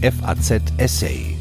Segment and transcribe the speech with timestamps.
[0.00, 1.36] FAZ Essay.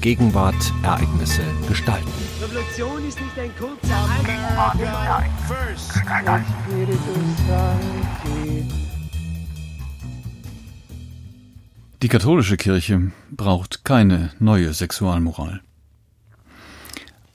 [0.00, 2.10] Gegenwart, Ereignisse, Gestalten.
[2.42, 4.08] Revolution ist nicht ein kurzer
[12.02, 15.60] Die katholische Kirche braucht keine neue Sexualmoral.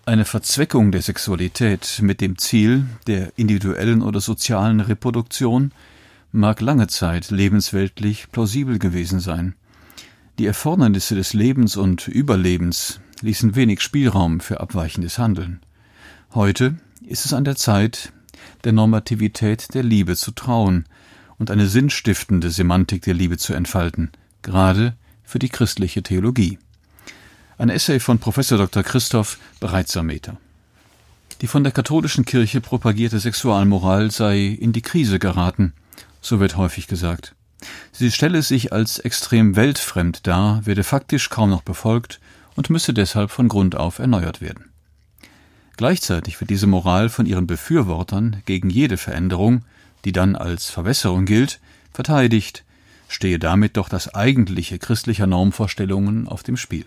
[0.05, 5.71] Eine Verzweckung der Sexualität mit dem Ziel der individuellen oder sozialen Reproduktion
[6.33, 9.55] mag lange Zeit lebensweltlich plausibel gewesen sein.
[10.39, 15.59] Die Erfordernisse des Lebens und Überlebens ließen wenig Spielraum für abweichendes Handeln.
[16.33, 18.13] Heute ist es an der Zeit,
[18.63, 20.85] der Normativität der Liebe zu trauen
[21.37, 26.59] und eine sinnstiftende Semantik der Liebe zu entfalten, gerade für die christliche Theologie.
[27.57, 28.83] Ein Essay von Professor Dr.
[28.83, 30.37] Christoph Breitsameter.
[31.41, 35.73] Die von der katholischen Kirche propagierte Sexualmoral sei in die Krise geraten,
[36.21, 37.35] so wird häufig gesagt.
[37.91, 42.19] Sie stelle sich als extrem weltfremd dar, werde faktisch kaum noch befolgt
[42.55, 44.71] und müsse deshalb von Grund auf erneuert werden.
[45.77, 49.63] Gleichzeitig wird diese Moral von ihren Befürwortern gegen jede Veränderung,
[50.05, 51.59] die dann als Verwässerung gilt,
[51.93, 52.63] verteidigt,
[53.07, 56.85] stehe damit doch das eigentliche christlicher Normvorstellungen auf dem Spiel.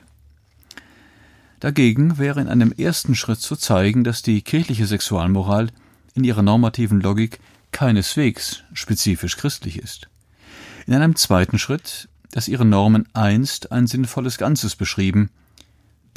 [1.61, 5.71] Dagegen wäre in einem ersten Schritt zu zeigen, dass die kirchliche Sexualmoral
[6.15, 7.41] in ihrer normativen Logik
[7.73, 10.09] keineswegs spezifisch christlich ist.
[10.87, 15.31] In einem zweiten Schritt, dass ihre Normen einst ein sinnvolles Ganzes beschrieben,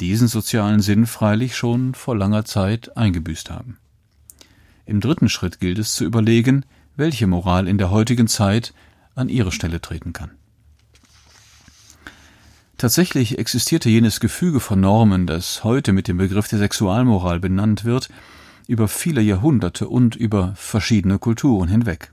[0.00, 3.78] diesen sozialen Sinn freilich schon vor langer Zeit eingebüßt haben.
[4.84, 6.64] Im dritten Schritt gilt es zu überlegen,
[6.96, 8.74] welche Moral in der heutigen Zeit
[9.14, 10.32] an ihre Stelle treten kann.
[12.76, 18.08] Tatsächlich existierte jenes Gefüge von Normen, das heute mit dem Begriff der Sexualmoral benannt wird,
[18.68, 22.12] über viele Jahrhunderte und über verschiedene Kulturen hinweg.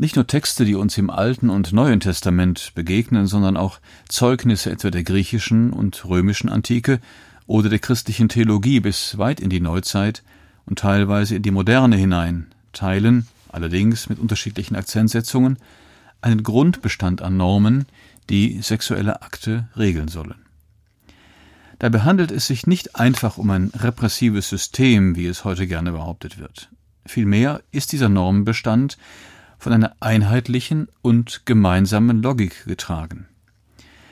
[0.00, 4.90] Nicht nur Texte, die uns im Alten und Neuen Testament begegnen, sondern auch Zeugnisse etwa
[4.90, 7.00] der griechischen und römischen Antike
[7.46, 10.22] oder der christlichen Theologie bis weit in die Neuzeit
[10.64, 15.58] und teilweise in die Moderne hinein teilen, allerdings mit unterschiedlichen Akzentsetzungen,
[16.22, 17.84] einen Grundbestand an Normen,
[18.30, 20.46] die sexuelle Akte regeln sollen.
[21.78, 26.38] Dabei handelt es sich nicht einfach um ein repressives System, wie es heute gerne behauptet
[26.38, 26.70] wird.
[27.04, 28.96] Vielmehr ist dieser Normenbestand
[29.60, 33.26] von einer einheitlichen und gemeinsamen Logik getragen.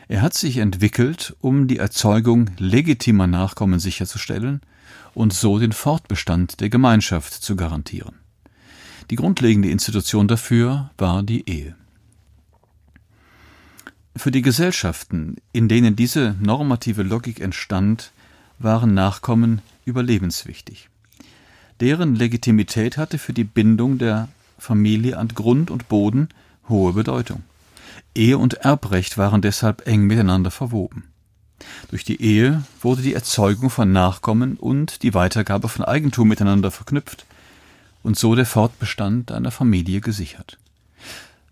[0.06, 4.60] Er hat sich entwickelt, um die Erzeugung legitimer Nachkommen sicherzustellen
[5.14, 8.16] und so den Fortbestand der Gemeinschaft zu garantieren.
[9.10, 11.74] Die grundlegende Institution dafür war die Ehe.
[14.16, 18.12] Für die Gesellschaften, in denen diese normative Logik entstand,
[18.58, 20.90] waren Nachkommen überlebenswichtig.
[21.80, 26.28] Deren Legitimität hatte für die Bindung der Familie an Grund und Boden
[26.68, 27.42] hohe Bedeutung.
[28.14, 31.04] Ehe und Erbrecht waren deshalb eng miteinander verwoben.
[31.90, 37.26] Durch die Ehe wurde die Erzeugung von Nachkommen und die Weitergabe von Eigentum miteinander verknüpft
[38.02, 40.58] und so der Fortbestand einer Familie gesichert.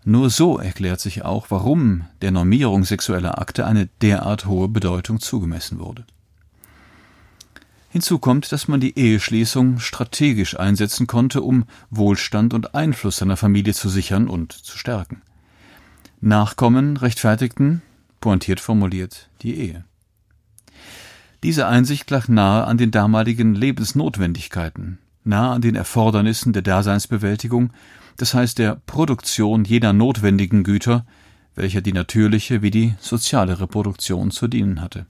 [0.05, 5.79] Nur so erklärt sich auch, warum der Normierung sexueller Akte eine derart hohe Bedeutung zugemessen
[5.79, 6.05] wurde.
[7.97, 13.73] Hinzu kommt, dass man die Eheschließung strategisch einsetzen konnte, um Wohlstand und Einfluss seiner Familie
[13.73, 15.23] zu sichern und zu stärken.
[16.21, 17.81] Nachkommen rechtfertigten,
[18.21, 19.83] pointiert formuliert, die Ehe.
[21.41, 27.71] Diese Einsicht lag nahe an den damaligen Lebensnotwendigkeiten, nahe an den Erfordernissen der Daseinsbewältigung
[28.17, 31.03] das heißt der Produktion jeder notwendigen Güter,
[31.55, 35.07] welcher die natürliche wie die soziale Reproduktion zu dienen hatte.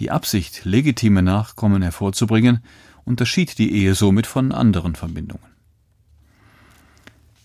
[0.00, 2.64] Die Absicht, legitime Nachkommen hervorzubringen,
[3.04, 5.44] unterschied die Ehe somit von anderen Verbindungen.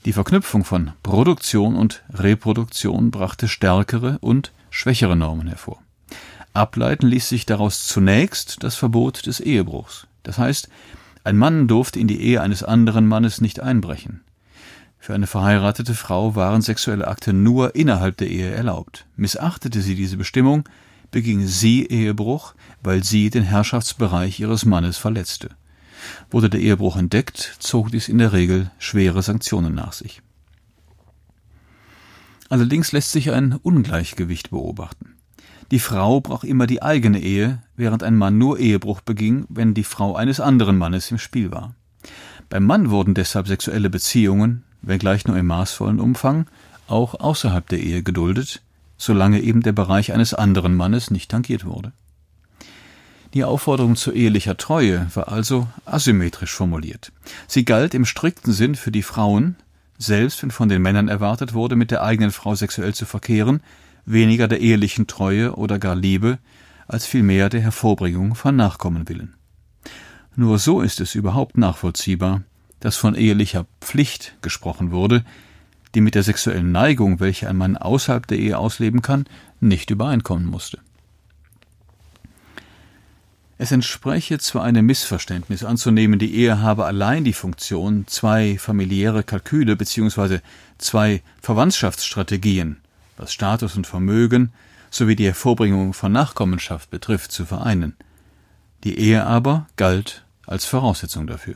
[0.06, 5.82] Die Verknüpfung von Produktion und Reproduktion brachte stärkere und schwächere Normen hervor.
[6.54, 10.08] Ableiten ließ sich daraus zunächst das Verbot des Ehebruchs.
[10.24, 10.70] Das heißt,
[11.26, 14.22] ein Mann durfte in die Ehe eines anderen Mannes nicht einbrechen.
[14.98, 19.06] Für eine verheiratete Frau waren sexuelle Akte nur innerhalb der Ehe erlaubt.
[19.18, 20.64] Missachtete sie diese Bestimmung,
[21.12, 25.50] beging sie Ehebruch, weil sie den Herrschaftsbereich ihres Mannes verletzte.
[26.30, 30.22] Wurde der Ehebruch entdeckt, zog dies in der Regel schwere Sanktionen nach sich.
[32.50, 35.16] Allerdings lässt sich ein Ungleichgewicht beobachten.
[35.72, 39.84] Die Frau brach immer die eigene Ehe, während ein Mann nur Ehebruch beging, wenn die
[39.84, 41.74] Frau eines anderen Mannes im Spiel war.
[42.50, 46.46] Beim Mann wurden deshalb sexuelle Beziehungen, wenngleich nur im maßvollen Umfang,
[46.88, 48.62] auch außerhalb der Ehe geduldet,
[48.98, 51.92] solange eben der Bereich eines anderen Mannes nicht tangiert wurde.
[53.34, 57.12] Die Aufforderung zu ehelicher Treue war also asymmetrisch formuliert.
[57.48, 59.58] Sie galt im strikten Sinn für die Frauen,
[59.98, 63.62] selbst wenn von den Männern erwartet wurde, mit der eigenen Frau sexuell zu verkehren,
[64.06, 66.40] weniger der ehelichen Treue oder gar Liebe,
[66.88, 69.36] als vielmehr der Hervorbringung von Nachkommenwillen.
[70.38, 72.44] Nur so ist es überhaupt nachvollziehbar,
[72.80, 75.26] dass von ehelicher Pflicht gesprochen wurde,
[75.96, 79.26] die mit der sexuellen Neigung, welche ein Mann außerhalb der Ehe ausleben kann,
[79.60, 80.80] nicht übereinkommen musste.
[83.58, 89.78] Es entspräche zwar einem Missverständnis anzunehmen, die Ehe habe allein die Funktion, zwei familiäre Kalküle
[89.78, 90.40] bzw.
[90.78, 92.82] zwei Verwandtschaftsstrategien,
[93.16, 94.52] was Status und Vermögen
[94.92, 97.96] sowie die Hervorbringung von Nachkommenschaft betrifft, zu vereinen.
[98.84, 101.56] Die Ehe aber galt als Voraussetzung dafür.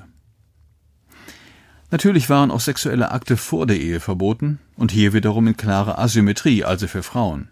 [1.92, 6.64] Natürlich waren auch sexuelle Akte vor der Ehe verboten und hier wiederum in klarer Asymmetrie,
[6.64, 7.50] also für Frauen.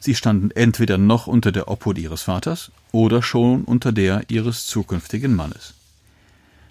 [0.00, 5.36] Sie standen entweder noch unter der Obhut ihres Vaters oder schon unter der ihres zukünftigen
[5.36, 5.74] Mannes.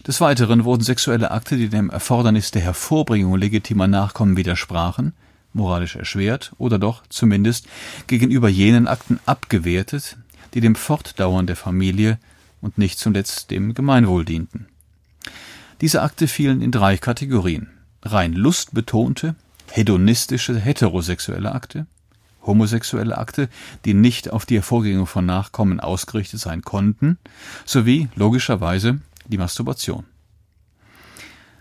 [0.05, 5.13] Des Weiteren wurden sexuelle Akte, die dem Erfordernis der Hervorbringung legitimer Nachkommen widersprachen,
[5.53, 7.67] moralisch erschwert oder doch zumindest
[8.07, 10.17] gegenüber jenen Akten abgewertet,
[10.53, 12.19] die dem Fortdauern der Familie
[12.61, 14.67] und nicht zuletzt dem Gemeinwohl dienten.
[15.81, 17.69] Diese Akte fielen in drei Kategorien:
[18.03, 19.35] rein lustbetonte,
[19.71, 21.85] hedonistische heterosexuelle Akte,
[22.45, 23.49] homosexuelle Akte,
[23.83, 27.17] die nicht auf die Hervorgänge von Nachkommen ausgerichtet sein konnten,
[27.65, 30.05] sowie logischerweise die Masturbation.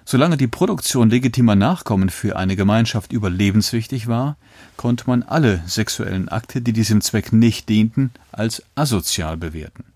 [0.06, 4.36] Solange die Produktion legitimer Nachkommen für eine Gemeinschaft überlebenswichtig war,
[4.76, 9.93] konnte man alle sexuellen Akte, die diesem Zweck nicht dienten, als asozial bewerten.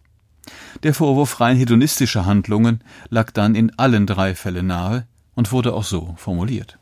[0.83, 5.85] Der Vorwurf rein hedonistischer Handlungen lag dann in allen drei Fällen nahe und wurde auch
[5.85, 6.79] so formuliert.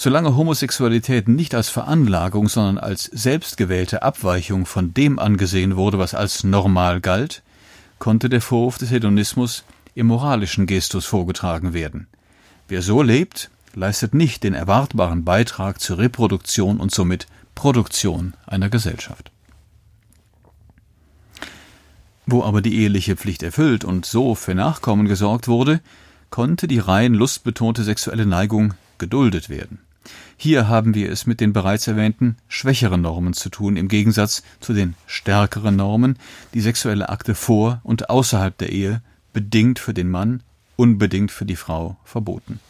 [0.00, 6.44] Solange Homosexualität nicht als Veranlagung, sondern als selbstgewählte Abweichung von dem angesehen wurde, was als
[6.44, 7.42] normal galt,
[7.98, 9.64] konnte der Vorwurf des Hedonismus
[9.96, 12.06] im moralischen Gestus vorgetragen werden.
[12.68, 17.26] Wer so lebt, leistet nicht den erwartbaren Beitrag zur Reproduktion und somit
[17.56, 19.32] Produktion einer Gesellschaft.
[22.30, 25.80] Wo aber die eheliche Pflicht erfüllt und so für Nachkommen gesorgt wurde,
[26.28, 29.78] konnte die rein lustbetonte sexuelle Neigung geduldet werden.
[30.36, 34.74] Hier haben wir es mit den bereits erwähnten schwächeren Normen zu tun, im Gegensatz zu
[34.74, 36.18] den stärkeren Normen,
[36.52, 39.00] die sexuelle Akte vor und außerhalb der Ehe
[39.32, 40.42] bedingt für den Mann,
[40.76, 42.60] unbedingt für die Frau verboten.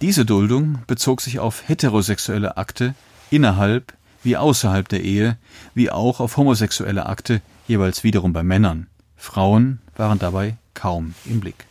[0.00, 2.96] Diese Duldung bezog sich auf heterosexuelle Akte
[3.30, 3.94] innerhalb
[4.24, 5.36] wie außerhalb der Ehe,
[5.74, 8.86] wie auch auf homosexuelle Akte, jeweils wiederum bei Männern.
[9.16, 11.66] Frauen waren dabei kaum im Blick.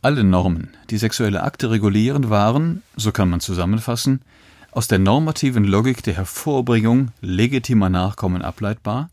[0.00, 4.22] Alle Normen, die sexuelle Akte regulieren, waren, so kann man zusammenfassen,
[4.70, 9.10] aus der normativen Logik der Hervorbringung legitimer Nachkommen ableitbar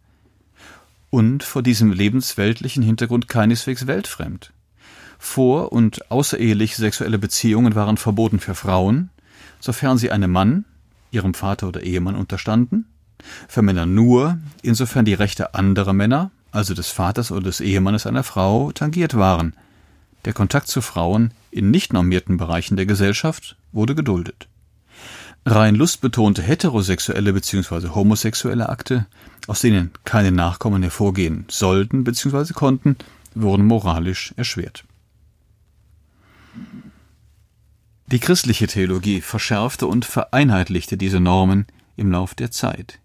[1.09, 4.51] und vor diesem lebensweltlichen Hintergrund keineswegs weltfremd.
[5.17, 9.09] Vor- und außereheliche sexuelle Beziehungen waren verboten für Frauen,
[9.59, 10.65] sofern sie einem Mann,
[11.11, 12.85] ihrem Vater oder Ehemann unterstanden,
[13.47, 18.23] für Männer nur, insofern die Rechte anderer Männer, also des Vaters oder des Ehemannes einer
[18.23, 19.55] Frau, tangiert waren–
[20.25, 24.47] der Kontakt zu Frauen in nicht normierten Bereichen der Gesellschaft wurde geduldet.
[25.45, 27.89] Rein lustbetonte heterosexuelle bzw.
[27.89, 29.05] homosexuelle Akte,
[29.45, 32.53] aus denen keine Nachkommen hervorgehen sollten bzw.
[32.53, 32.97] konnten,
[33.35, 34.83] wurden moralisch erschwert.
[38.07, 42.99] Die christliche Theologie verschärfte und vereinheitlichte diese Normen im Lauf der Zeit.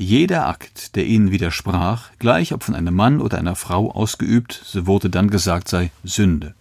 [0.00, 4.86] Jeder Akt, der ihnen widersprach, gleich ob von einem Mann oder einer Frau ausgeübt, so
[4.86, 6.54] wurde dann gesagt sei Sünde.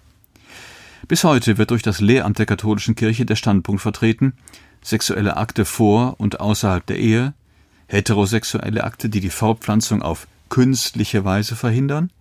[1.08, 4.34] Bis heute wird durch das Lehramt der katholischen Kirche der Standpunkt vertreten,
[4.84, 7.34] sexuelle Akte vor und außerhalb der Ehe,
[7.88, 12.12] heterosexuelle Akte, die die Fortpflanzung auf künstliche Weise verhindern,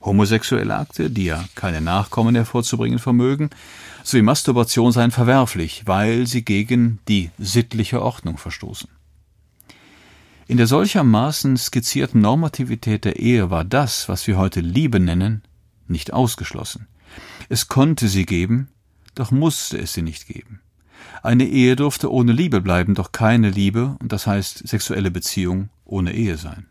[0.00, 3.50] homosexuelle Akte, die ja keine Nachkommen hervorzubringen vermögen,
[4.04, 8.88] sowie Masturbation seien verwerflich, weil sie gegen die sittliche Ordnung verstoßen.
[10.48, 15.42] In der solchermaßen skizzierten Normativität der Ehe war das, was wir heute Liebe nennen,
[15.86, 16.86] nicht ausgeschlossen.
[17.50, 18.68] Es konnte sie geben,
[19.14, 20.62] doch musste es sie nicht geben.
[21.22, 26.14] Eine Ehe durfte ohne Liebe bleiben, doch keine Liebe, und das heißt sexuelle Beziehung, ohne
[26.14, 26.64] Ehe sein.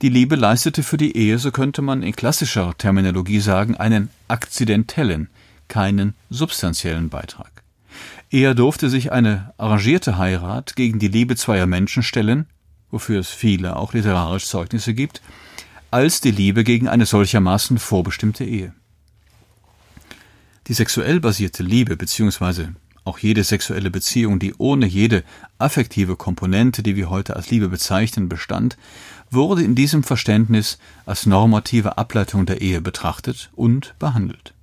[0.00, 5.28] Die Liebe leistete für die Ehe, so könnte man in klassischer Terminologie sagen, einen akzidentellen,
[5.66, 7.64] keinen substanziellen Beitrag.
[8.30, 12.46] Eher durfte sich eine arrangierte Heirat gegen die Liebe zweier Menschen stellen,
[12.90, 15.22] wofür es viele auch literarisch Zeugnisse gibt,
[15.90, 18.72] als die Liebe gegen eine solchermaßen vorbestimmte Ehe.
[20.66, 22.68] Die sexuell basierte Liebe bzw.
[23.04, 25.24] auch jede sexuelle Beziehung, die ohne jede
[25.58, 28.76] affektive Komponente, die wir heute als Liebe bezeichnen, bestand,
[29.30, 34.54] wurde in diesem Verständnis als normative Ableitung der Ehe betrachtet und behandelt.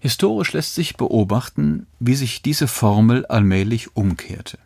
[0.00, 4.58] Historisch lässt sich beobachten, wie sich diese Formel allmählich umkehrte.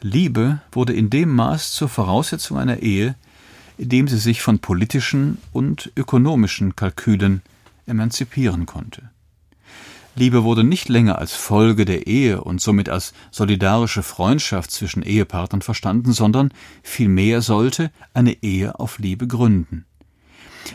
[0.00, 3.14] Liebe wurde in dem Maß zur Voraussetzung einer Ehe,
[3.78, 7.42] in dem sie sich von politischen und ökonomischen Kalkülen
[7.86, 9.10] emanzipieren konnte.
[10.16, 15.62] Liebe wurde nicht länger als Folge der Ehe und somit als solidarische Freundschaft zwischen Ehepartnern
[15.62, 16.50] verstanden, sondern
[16.84, 19.86] vielmehr sollte eine Ehe auf Liebe gründen.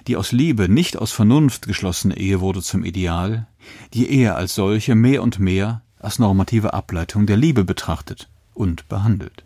[0.08, 3.48] Die aus Liebe, nicht aus Vernunft geschlossene Ehe wurde zum Ideal,
[3.94, 9.44] die Ehe als solche mehr und mehr als normative Ableitung der Liebe betrachtet und behandelt.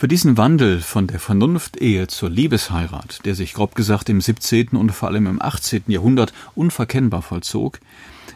[0.00, 4.68] Für diesen Wandel von der Vernunft-Ehe zur Liebesheirat, der sich grob gesagt im 17.
[4.68, 5.82] und vor allem im 18.
[5.88, 7.80] Jahrhundert unverkennbar vollzog,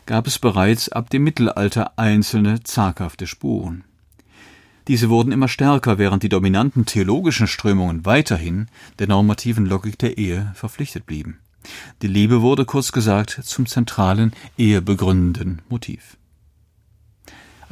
[0.05, 3.85] gab es bereits ab dem Mittelalter einzelne zaghafte Spuren.
[4.89, 8.67] Diese wurden immer stärker, während die dominanten theologischen Strömungen weiterhin
[8.99, 11.39] der normativen Logik der Ehe verpflichtet blieben.
[12.03, 16.19] Die Liebe wurde kurz gesagt zum zentralen ehebegründenden Motiv.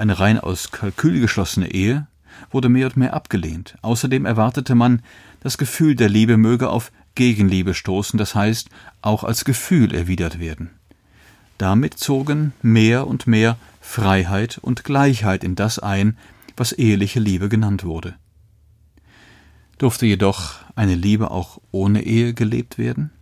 [0.02, 2.08] Eine rein aus Kalkül geschlossene Ehe
[2.50, 3.76] wurde mehr und mehr abgelehnt.
[3.82, 5.00] Außerdem erwartete man,
[5.38, 8.68] das Gefühl der Liebe möge auf Gegenliebe stoßen, das heißt
[9.00, 10.70] auch als Gefühl erwidert werden.
[11.56, 16.18] Damit zogen mehr und mehr Freiheit und Gleichheit in das ein,
[16.56, 18.16] was eheliche Liebe genannt wurde.
[19.78, 23.12] Durfte jedoch eine Liebe auch ohne Ehe gelebt werden?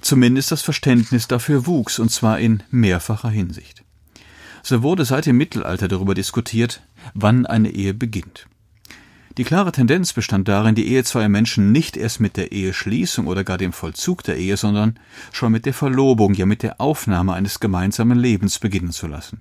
[0.00, 3.84] Zumindest das Verständnis dafür wuchs, und zwar in mehrfacher Hinsicht.
[4.62, 6.82] So wurde seit dem Mittelalter darüber diskutiert,
[7.14, 8.46] wann eine Ehe beginnt.
[9.38, 13.44] Die klare Tendenz bestand darin, die Ehe zweier Menschen nicht erst mit der Eheschließung oder
[13.44, 14.98] gar dem Vollzug der Ehe, sondern
[15.32, 19.40] schon mit der Verlobung, ja mit der Aufnahme eines gemeinsamen Lebens beginnen zu lassen.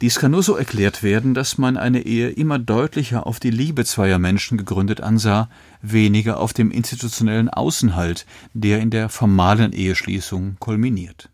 [0.00, 3.84] Dies kann nur so erklärt werden, dass man eine Ehe immer deutlicher auf die Liebe
[3.84, 5.48] zweier Menschen gegründet ansah,
[5.80, 11.30] weniger auf dem institutionellen Außenhalt, der in der formalen Eheschließung kulminiert.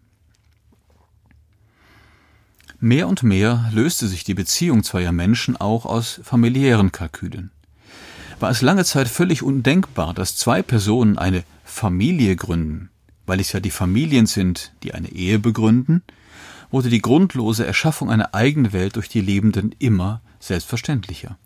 [2.84, 7.52] Mehr und mehr löste sich die Beziehung zweier Menschen auch aus familiären Kalkülen.
[8.40, 12.90] War es lange Zeit völlig undenkbar, dass zwei Personen eine Familie gründen,
[13.24, 16.02] weil es ja die Familien sind, die eine Ehe begründen,
[16.72, 21.38] wurde die grundlose Erschaffung einer eigenen Welt durch die Lebenden immer selbstverständlicher.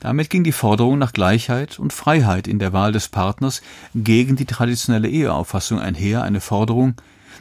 [0.00, 3.62] Damit ging die Forderung nach Gleichheit und Freiheit in der Wahl des Partners
[3.94, 6.96] gegen die traditionelle Eheauffassung einher, eine Forderung,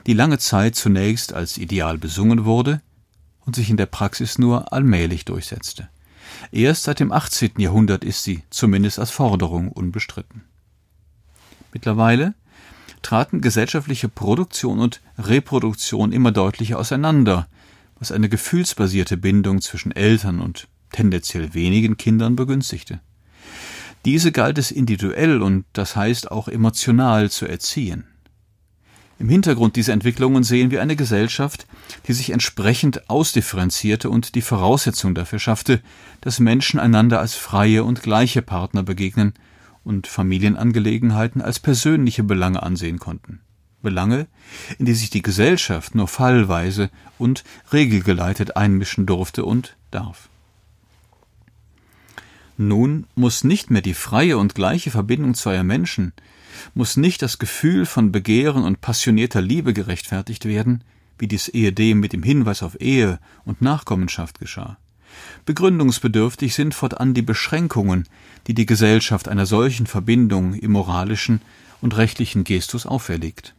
[0.06, 2.80] die lange Zeit zunächst als Ideal besungen wurde,
[3.46, 5.90] und sich in der Praxis nur allmählich durchsetzte.
[6.52, 7.52] Erst seit dem 18.
[7.58, 10.44] Jahrhundert ist sie, zumindest als Forderung, unbestritten.
[11.74, 12.34] Mittlerweile
[13.02, 17.48] traten gesellschaftliche Produktion und Reproduktion immer deutlicher auseinander,
[18.00, 23.00] was eine gefühlsbasierte Bindung zwischen Eltern und tendenziell wenigen Kindern begünstigte.
[24.06, 28.06] Diese galt es individuell und das heißt auch emotional zu erziehen.
[29.22, 31.68] Im Hintergrund dieser Entwicklungen sehen wir eine Gesellschaft,
[32.08, 35.80] die sich entsprechend ausdifferenzierte und die Voraussetzung dafür schaffte,
[36.22, 39.36] dass Menschen einander als freie und gleiche Partner begegnen
[39.84, 43.42] und Familienangelegenheiten als persönliche Belange ansehen konnten.
[43.84, 44.26] Belange,
[44.80, 50.30] in die sich die Gesellschaft nur fallweise und regelgeleitet einmischen durfte und darf.
[52.58, 56.12] Nun muss nicht mehr die freie und gleiche Verbindung zweier Menschen
[56.74, 60.84] muss nicht das Gefühl von Begehren und passionierter Liebe gerechtfertigt werden,
[61.18, 64.78] wie dies ehedem mit dem Hinweis auf Ehe und Nachkommenschaft geschah.
[65.46, 68.08] Begründungsbedürftig sind fortan die Beschränkungen,
[68.48, 71.42] die die Gesellschaft einer solchen Verbindung im moralischen
[71.82, 73.54] und rechtlichen Gestus auferlegt.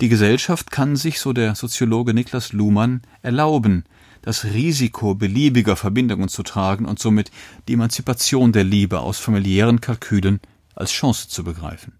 [0.00, 3.84] Die Gesellschaft kann sich, so der Soziologe Niklas Luhmann, erlauben,
[4.22, 7.30] das Risiko beliebiger Verbindungen zu tragen und somit
[7.66, 10.40] die Emanzipation der Liebe aus familiären Kalkülen
[10.74, 11.97] als Chance zu begreifen.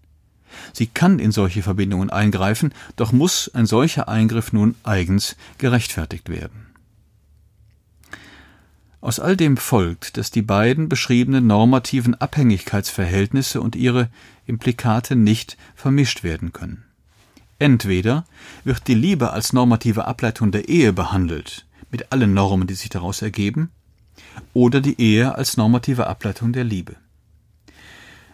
[0.73, 6.67] Sie kann in solche Verbindungen eingreifen, doch muss ein solcher Eingriff nun eigens gerechtfertigt werden.
[9.01, 14.09] Aus all dem folgt, dass die beiden beschriebenen normativen Abhängigkeitsverhältnisse und ihre
[14.45, 16.83] Implikate nicht vermischt werden können.
[17.59, 18.25] Entweder
[18.63, 23.21] wird die Liebe als normative Ableitung der Ehe behandelt, mit allen Normen, die sich daraus
[23.21, 23.69] ergeben,
[24.53, 26.95] oder die Ehe als normative Ableitung der Liebe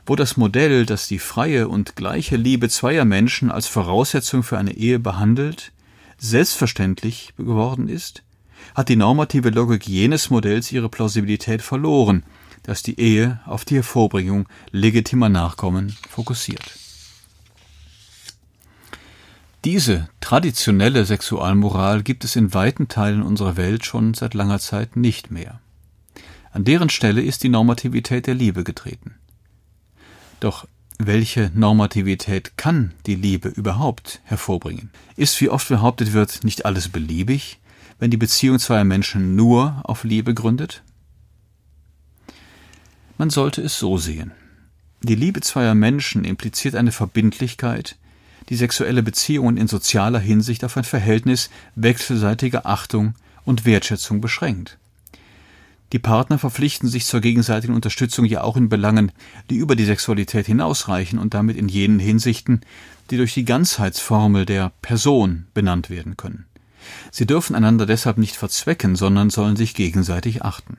[0.05, 4.74] wo das Modell, das die freie und gleiche Liebe zweier Menschen als Voraussetzung für eine
[4.74, 5.71] Ehe behandelt,
[6.17, 8.24] selbstverständlich geworden ist,
[8.75, 12.24] hat die normative Logik jenes Modells ihre Plausibilität verloren,
[12.63, 16.77] das die Ehe auf die Hervorbringung legitimer Nachkommen fokussiert.
[19.63, 25.31] Diese traditionelle Sexualmoral gibt es in weiten Teilen unserer Welt schon seit langer Zeit nicht
[25.31, 25.59] mehr.
[26.51, 29.15] An deren Stelle ist die Normativität der Liebe getreten.
[30.45, 30.67] Doch
[30.99, 34.91] welche Normativität kann die Liebe überhaupt hervorbringen?
[35.15, 37.57] Ist, wie oft behauptet wird, nicht alles beliebig,
[37.97, 40.83] wenn die Beziehung zweier Menschen nur auf Liebe gründet?
[43.17, 44.33] Man sollte es so sehen.
[45.01, 47.95] Die Liebe zweier Menschen impliziert eine Verbindlichkeit,
[48.49, 54.77] die sexuelle Beziehungen in sozialer Hinsicht auf ein Verhältnis wechselseitiger Achtung und Wertschätzung beschränkt.
[55.91, 59.11] Die Partner verpflichten sich zur gegenseitigen Unterstützung ja auch in Belangen,
[59.49, 62.61] die über die Sexualität hinausreichen und damit in jenen Hinsichten,
[63.11, 66.45] die durch die Ganzheitsformel der Person benannt werden können.
[67.11, 70.77] Sie dürfen einander deshalb nicht verzwecken, sondern sollen sich gegenseitig achten.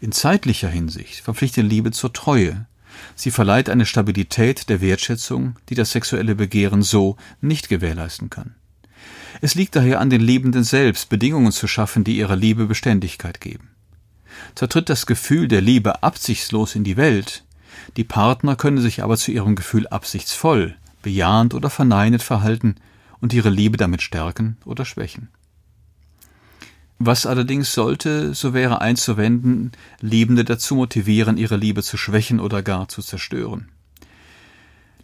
[0.00, 2.66] In zeitlicher Hinsicht verpflichtet Liebe zur Treue.
[3.14, 8.54] Sie verleiht eine Stabilität der Wertschätzung, die das sexuelle Begehren so nicht gewährleisten kann.
[9.40, 13.70] Es liegt daher an den Liebenden selbst, Bedingungen zu schaffen, die ihrer Liebe Beständigkeit geben.
[14.54, 17.44] Zwar tritt das Gefühl der Liebe absichtslos in die Welt,
[17.96, 22.76] die Partner können sich aber zu ihrem Gefühl absichtsvoll, bejahend oder verneinend verhalten
[23.20, 25.28] und ihre Liebe damit stärken oder schwächen.
[26.98, 32.88] Was allerdings sollte, so wäre einzuwenden, Liebende dazu motivieren, ihre Liebe zu schwächen oder gar
[32.88, 33.70] zu zerstören.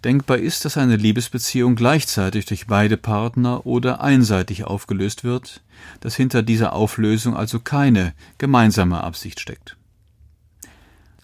[0.07, 5.65] Denkbar ist, dass eine Liebesbeziehung gleichzeitig durch beide Partner oder einseitig aufgelöst wird,
[5.99, 9.77] dass hinter dieser Auflösung also keine gemeinsame Absicht steckt.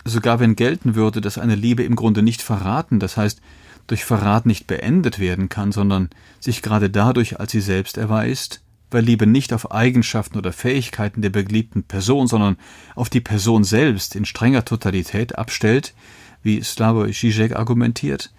[0.04, 3.40] Sogar wenn gelten würde, dass eine Liebe im Grunde nicht verraten, das heißt
[3.86, 6.10] durch Verrat nicht beendet werden kann, sondern
[6.40, 11.30] sich gerade dadurch als sie selbst erweist, weil Liebe nicht auf Eigenschaften oder Fähigkeiten der
[11.30, 12.56] begliebten Person, sondern
[12.96, 15.94] auf die Person selbst in strenger Totalität abstellt,
[16.42, 18.32] wie Slavoj Žižek argumentiert,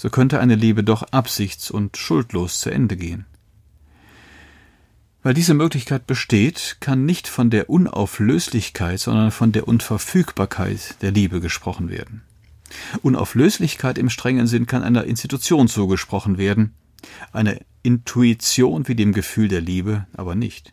[0.00, 3.26] so könnte eine Liebe doch absichts- und schuldlos zu Ende gehen.
[5.22, 11.42] Weil diese Möglichkeit besteht, kann nicht von der Unauflöslichkeit, sondern von der Unverfügbarkeit der Liebe
[11.42, 12.22] gesprochen werden.
[13.02, 16.72] Unauflöslichkeit im strengen Sinn kann einer Institution zugesprochen werden,
[17.34, 20.72] eine Intuition wie dem Gefühl der Liebe aber nicht.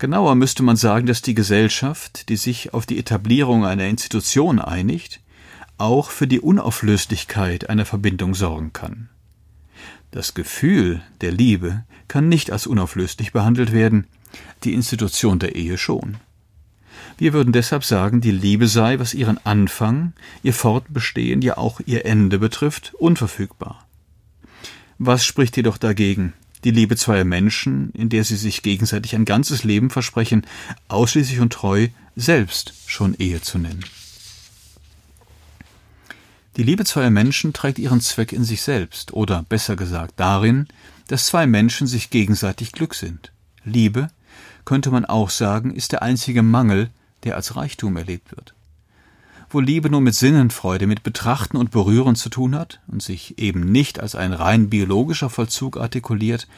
[0.00, 5.20] Genauer müsste man sagen, dass die Gesellschaft, die sich auf die Etablierung einer Institution einigt,
[5.78, 9.08] auch für die Unauflöslichkeit einer Verbindung sorgen kann.
[10.10, 14.06] Das Gefühl der Liebe kann nicht als unauflöslich behandelt werden,
[14.64, 16.16] die Institution der Ehe schon.
[17.18, 20.12] Wir würden deshalb sagen, die Liebe sei, was ihren Anfang,
[20.42, 23.86] ihr Fortbestehen, ja auch ihr Ende betrifft, unverfügbar.
[24.98, 26.32] Was spricht jedoch dagegen,
[26.64, 30.46] die Liebe zweier Menschen, in der sie sich gegenseitig ein ganzes Leben versprechen,
[30.88, 33.84] ausschließlich und treu selbst schon Ehe zu nennen?
[36.56, 40.66] Die Liebe zweier Menschen trägt ihren Zweck in sich selbst, oder besser gesagt darin,
[41.06, 43.30] dass zwei Menschen sich gegenseitig Glück sind.
[43.62, 44.08] Liebe,
[44.64, 46.88] könnte man auch sagen, ist der einzige Mangel,
[47.24, 48.54] der als Reichtum erlebt wird.
[49.50, 53.70] Wo Liebe nur mit Sinnenfreude, mit Betrachten und Berühren zu tun hat und sich eben
[53.70, 56.48] nicht als ein rein biologischer Vollzug artikuliert,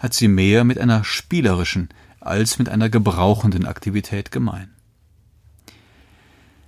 [0.00, 4.70] hat sie mehr mit einer spielerischen als mit einer gebrauchenden Aktivität gemein.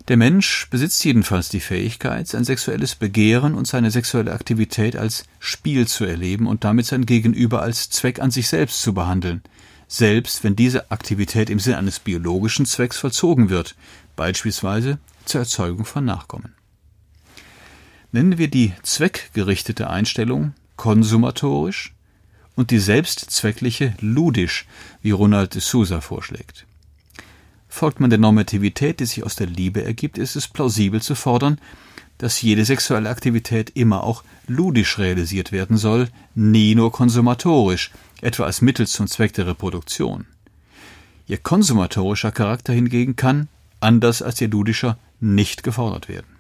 [0.09, 5.89] Der Mensch besitzt jedenfalls die Fähigkeit, sein sexuelles Begehren und seine sexuelle Aktivität als Spiel
[5.89, 9.43] zu erleben und damit sein Gegenüber als Zweck an sich selbst zu behandeln,
[9.89, 13.75] selbst wenn diese Aktivität im Sinn eines biologischen Zwecks vollzogen wird,
[14.15, 16.55] beispielsweise zur Erzeugung von Nachkommen.
[18.13, 21.95] Nennen wir die zweckgerichtete Einstellung konsumatorisch
[22.55, 24.67] und die selbstzweckliche ludisch,
[25.03, 26.65] wie Ronald de Sousa vorschlägt.
[27.77, 31.59] Folgt man der Normativität, die sich aus der Liebe ergibt, ist es plausibel zu fordern,
[32.17, 37.91] dass jede sexuelle Aktivität immer auch ludisch realisiert werden soll, nie nur konsumatorisch,
[38.23, 40.25] etwa als Mittel zum Zweck der Reproduktion.
[41.27, 43.47] Ihr konsumatorischer Charakter hingegen kann,
[43.79, 46.35] anders als ihr ludischer, nicht gefordert werden.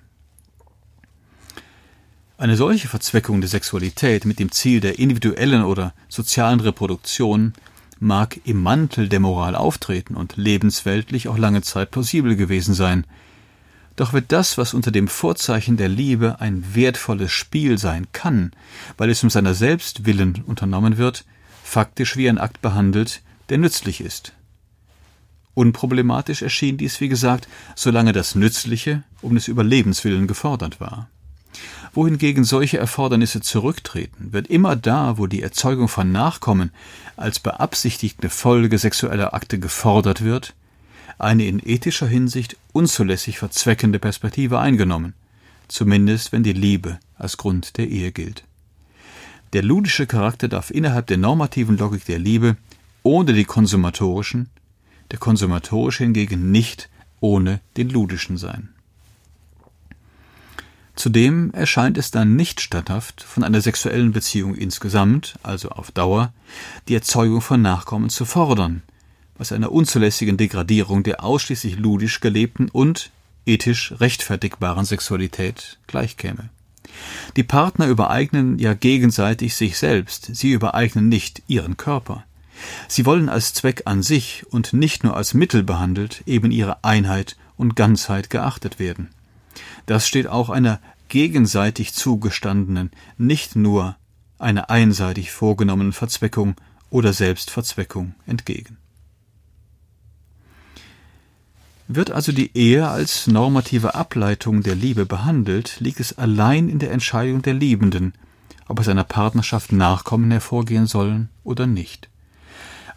[2.39, 7.53] Eine solche Verzweckung der Sexualität mit dem Ziel der individuellen oder sozialen Reproduktion
[7.99, 13.07] mag im Mantel der Moral auftreten und lebensweltlich auch lange Zeit plausibel gewesen sein.
[13.97, 18.53] Doch wird das, was unter dem Vorzeichen der Liebe ein wertvolles Spiel sein kann,
[18.99, 21.25] weil es um seiner selbst willen unternommen wird,
[21.65, 24.35] faktisch wie ein Akt behandelt, der nützlich ist.
[25.55, 31.09] Unproblematisch erschien dies, wie gesagt, solange das Nützliche um des Überlebens willen gefordert war
[31.97, 36.71] wohingegen solche Erfordernisse zurücktreten, wird immer da, wo die Erzeugung von Nachkommen
[37.17, 40.55] als beabsichtigte Folge sexueller Akte gefordert wird,
[41.19, 45.15] eine in ethischer Hinsicht unzulässig verzweckende Perspektive eingenommen,
[45.69, 48.45] zumindest wenn die Liebe als Grund der Ehe gilt.
[49.53, 52.57] Der ludische Charakter darf innerhalb der normativen Logik der Liebe
[53.03, 54.49] ohne die konsumatorischen,
[55.11, 58.71] der konsumatorische hingegen nicht ohne den ludischen sein.
[60.97, 66.33] Zudem erscheint es dann nicht statthaft, von einer sexuellen Beziehung insgesamt, also auf Dauer,
[66.89, 68.83] die Erzeugung von Nachkommen zu fordern,
[69.37, 73.11] was einer unzulässigen Degradierung der ausschließlich ludisch gelebten und
[73.45, 76.49] ethisch rechtfertigbaren Sexualität gleichkäme.
[77.37, 82.25] Die Partner übereignen ja gegenseitig sich selbst, sie übereignen nicht ihren Körper.
[82.89, 87.37] Sie wollen als Zweck an sich und nicht nur als Mittel behandelt, eben ihre Einheit
[87.59, 89.11] und Ganzheit geachtet werden.
[89.87, 93.97] Das steht auch einer gegenseitig zugestandenen, nicht nur
[94.39, 96.57] einer einseitig vorgenommenen Verzweckung
[96.91, 98.79] oder Selbstverzweckung entgegen.
[101.89, 106.91] Wird also die Ehe als normative Ableitung der Liebe behandelt, liegt es allein in der
[106.91, 108.15] Entscheidung der Liebenden,
[108.67, 112.09] ob aus einer Partnerschaft Nachkommen hervorgehen sollen oder nicht.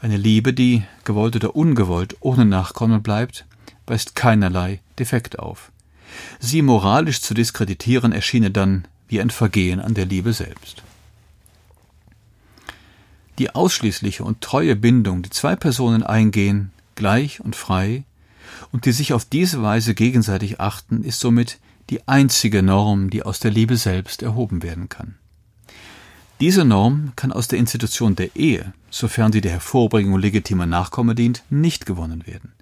[0.02, 3.46] Eine Liebe, die, gewollt oder ungewollt, ohne Nachkommen bleibt,
[3.86, 5.72] weist keinerlei Defekt auf.
[6.40, 10.84] Sie moralisch zu diskreditieren erschiene dann wie ein Vergehen an der Liebe selbst.
[13.38, 18.04] Die ausschließliche und treue Bindung, die zwei Personen eingehen, gleich und frei,
[18.72, 23.40] und die sich auf diese Weise gegenseitig achten, ist somit die einzige Norm, die aus
[23.40, 25.16] der Liebe selbst erhoben werden kann.
[26.40, 31.44] Diese Norm kann aus der Institution der Ehe, sofern sie der Hervorbringung legitimer Nachkomme dient,
[31.50, 32.54] nicht gewonnen werden.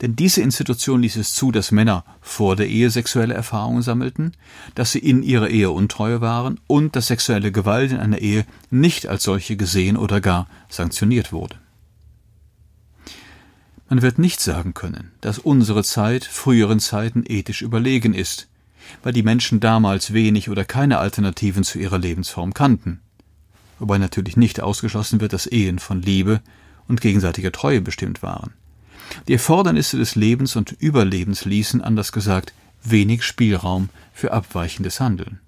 [0.00, 4.32] Denn diese Institution ließ es zu, dass Männer vor der Ehe sexuelle Erfahrungen sammelten,
[4.74, 9.06] dass sie in ihrer Ehe untreue waren und dass sexuelle Gewalt in einer Ehe nicht
[9.06, 11.56] als solche gesehen oder gar sanktioniert wurde.
[13.88, 18.48] Man wird nicht sagen können, dass unsere Zeit früheren Zeiten ethisch überlegen ist,
[19.02, 23.00] weil die Menschen damals wenig oder keine Alternativen zu ihrer Lebensform kannten.
[23.78, 26.40] Wobei natürlich nicht ausgeschlossen wird, dass Ehen von Liebe
[26.88, 28.54] und gegenseitiger Treue bestimmt waren.
[29.28, 32.52] Die Erfordernisse des Lebens und Überlebens ließen, anders gesagt,
[32.82, 35.40] wenig Spielraum für abweichendes Handeln.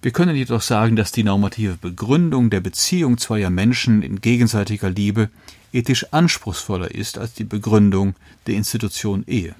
[0.00, 5.30] Wir können jedoch sagen, dass die normative Begründung der Beziehung zweier Menschen in gegenseitiger Liebe
[5.72, 8.14] ethisch anspruchsvoller ist als die Begründung
[8.46, 9.54] der Institution Ehe.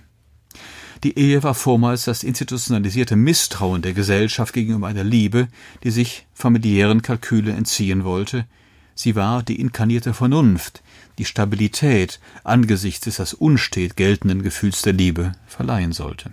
[1.05, 5.49] Die Ehe war vormals das institutionalisierte Misstrauen der Gesellschaft gegenüber einer Liebe,
[5.83, 8.47] die sich familiären Kalküle entziehen wollte.
[8.95, 10.83] Sie war die inkarnierte Vernunft,
[11.19, 16.31] die Stabilität angesichts des als unstet geltenden Gefühls der Liebe verleihen sollte.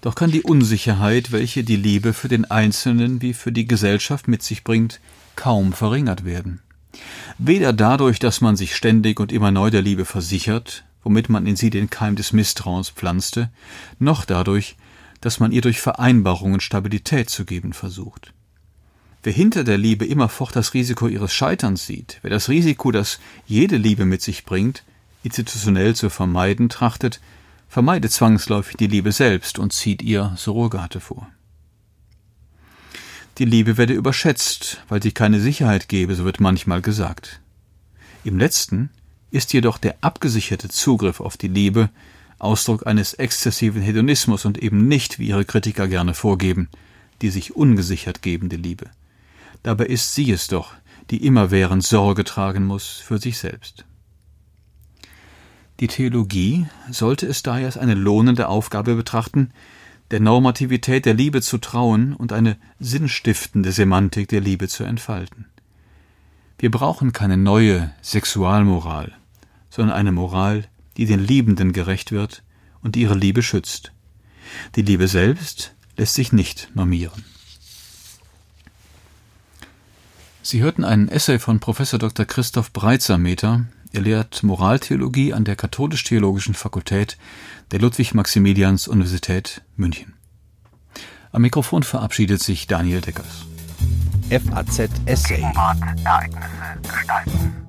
[0.00, 4.42] Doch kann die Unsicherheit, welche die Liebe für den Einzelnen wie für die Gesellschaft mit
[4.42, 5.00] sich bringt,
[5.34, 6.60] kaum verringert werden.
[7.38, 11.56] Weder dadurch, dass man sich ständig und immer neu der Liebe versichert, womit man in
[11.56, 13.50] sie den Keim des Misstrauens pflanzte,
[13.98, 14.76] noch dadurch,
[15.20, 18.32] dass man ihr durch Vereinbarungen Stabilität zu geben versucht.
[19.22, 23.76] Wer hinter der Liebe immerfort das Risiko ihres Scheiterns sieht, wer das Risiko, das jede
[23.76, 24.84] Liebe mit sich bringt,
[25.24, 27.20] institutionell zu vermeiden trachtet,
[27.68, 31.28] vermeidet zwangsläufig die Liebe selbst und zieht ihr Surrogate vor.
[33.38, 37.40] Die Liebe werde überschätzt, weil sie keine Sicherheit gebe, so wird manchmal gesagt.
[38.24, 38.90] Im letzten
[39.30, 41.90] ist jedoch der abgesicherte Zugriff auf die Liebe
[42.38, 46.68] Ausdruck eines exzessiven Hedonismus und eben nicht, wie ihre Kritiker gerne vorgeben,
[47.22, 48.90] die sich ungesichert gebende Liebe.
[49.66, 50.74] Dabei ist sie es doch,
[51.10, 53.84] die immerwährend Sorge tragen muss für sich selbst.
[55.80, 59.50] Die Theologie sollte es daher als eine lohnende Aufgabe betrachten,
[60.12, 65.46] der Normativität der Liebe zu trauen und eine sinnstiftende Semantik der Liebe zu entfalten.
[66.60, 69.16] Wir brauchen keine neue Sexualmoral,
[69.68, 72.44] sondern eine Moral, die den Liebenden gerecht wird
[72.82, 73.90] und ihre Liebe schützt.
[74.76, 77.24] Die Liebe selbst lässt sich nicht normieren.
[80.46, 82.24] Sie hörten einen Essay von Professor Dr.
[82.24, 83.64] Christoph Breitsameter.
[83.92, 87.18] Er lehrt Moraltheologie an der Katholisch-Theologischen Fakultät
[87.72, 90.14] der Ludwig-Maximilians-Universität München.
[91.32, 93.44] Am Mikrofon verabschiedet sich Daniel Deckers.
[94.30, 95.42] FAZ Essay.
[96.04, 97.65] Ereignisse gestalten.